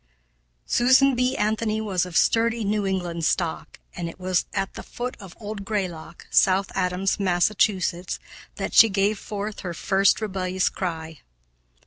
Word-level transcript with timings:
Susan 0.65 1.13
B. 1.13 1.37
Anthony 1.37 1.79
was 1.79 2.07
of 2.07 2.17
sturdy 2.17 2.63
New 2.63 2.87
England 2.87 3.23
stock, 3.23 3.79
and 3.95 4.09
it 4.09 4.19
was 4.19 4.45
at 4.51 4.73
the 4.73 4.81
foot 4.81 5.15
of 5.19 5.37
Old 5.39 5.63
Greylock, 5.63 6.25
South 6.31 6.71
Adams, 6.73 7.19
Mass., 7.19 7.49
that 7.49 8.73
she 8.73 8.89
gave 8.89 9.19
forth 9.19 9.59
her 9.59 9.75
first 9.75 10.19
rebellious 10.19 10.69
cry. 10.69 11.19